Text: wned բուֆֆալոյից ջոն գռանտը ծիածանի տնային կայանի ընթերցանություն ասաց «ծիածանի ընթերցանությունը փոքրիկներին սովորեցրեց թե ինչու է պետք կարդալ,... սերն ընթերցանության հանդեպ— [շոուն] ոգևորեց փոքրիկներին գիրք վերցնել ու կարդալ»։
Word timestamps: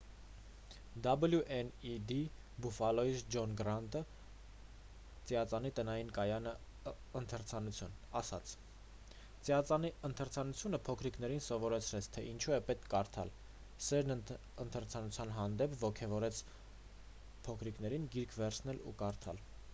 wned 0.99 2.11
բուֆֆալոյից 2.61 3.19
ջոն 3.33 3.51
գռանտը 3.59 3.99
ծիածանի 5.31 5.71
տնային 5.79 6.07
կայանի 6.15 6.53
ընթերցանություն 7.19 7.93
ասաց 8.21 8.53
«ծիածանի 9.17 9.91
ընթերցանությունը 10.09 10.79
փոքրիկներին 10.87 11.45
սովորեցրեց 11.49 12.07
թե 12.17 12.23
ինչու 12.31 12.55
է 12.57 12.59
պետք 12.71 12.87
կարդալ,... 12.95 13.33
սերն 13.89 14.15
ընթերցանության 14.65 15.35
հանդեպ— 15.37 15.75
[շոուն] 15.77 15.83
ոգևորեց 15.85 16.41
փոքրիկներին 17.49 18.09
գիրք 18.17 18.35
վերցնել 18.41 18.83
ու 18.93 18.95
կարդալ»։ 19.03 19.43